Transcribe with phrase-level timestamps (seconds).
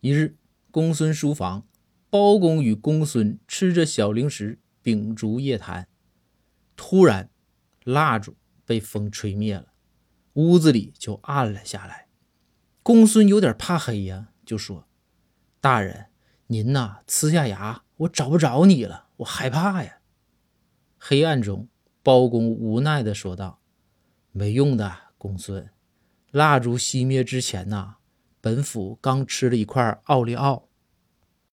[0.00, 0.36] 一日，
[0.70, 1.66] 公孙书房，
[2.10, 5.88] 包公与公孙吃着小零食，秉烛夜谈。
[6.76, 7.30] 突然，
[7.82, 8.36] 蜡烛
[8.66, 9.72] 被风吹灭了，
[10.34, 12.08] 屋子里就暗了下来。
[12.82, 14.86] 公孙有点怕黑呀，就说
[15.60, 16.06] ：“大人，
[16.48, 20.00] 您呐，呲下牙，我找不着你了，我害怕呀。”
[21.00, 21.68] 黑暗中，
[22.02, 23.60] 包公无奈的说道
[24.30, 25.70] ：“没用的，公孙，
[26.30, 27.96] 蜡烛熄灭之前呐。”
[28.46, 30.68] 本府刚吃了一块奥利奥，